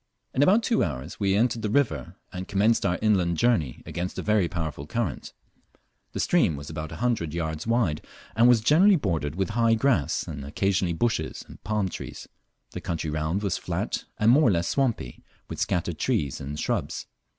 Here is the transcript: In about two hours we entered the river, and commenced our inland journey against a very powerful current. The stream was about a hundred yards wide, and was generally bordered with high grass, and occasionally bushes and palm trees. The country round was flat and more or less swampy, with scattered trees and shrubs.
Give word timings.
In 0.33 0.41
about 0.41 0.63
two 0.63 0.83
hours 0.83 1.19
we 1.19 1.35
entered 1.35 1.61
the 1.61 1.69
river, 1.69 2.15
and 2.33 2.47
commenced 2.47 2.87
our 2.87 2.97
inland 3.03 3.37
journey 3.37 3.83
against 3.85 4.17
a 4.17 4.23
very 4.23 4.47
powerful 4.49 4.87
current. 4.87 5.31
The 6.13 6.19
stream 6.19 6.55
was 6.55 6.71
about 6.71 6.91
a 6.91 6.95
hundred 6.95 7.35
yards 7.35 7.67
wide, 7.67 8.03
and 8.35 8.47
was 8.49 8.61
generally 8.61 8.95
bordered 8.95 9.35
with 9.35 9.49
high 9.51 9.75
grass, 9.75 10.23
and 10.23 10.43
occasionally 10.43 10.93
bushes 10.93 11.45
and 11.47 11.63
palm 11.63 11.87
trees. 11.87 12.27
The 12.71 12.81
country 12.81 13.11
round 13.11 13.43
was 13.43 13.59
flat 13.59 14.05
and 14.17 14.31
more 14.31 14.45
or 14.47 14.51
less 14.51 14.69
swampy, 14.69 15.23
with 15.47 15.59
scattered 15.59 15.99
trees 15.99 16.41
and 16.41 16.59
shrubs. 16.59 17.05